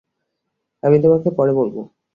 [0.83, 1.75] আমি তোমাকে পরে বলব।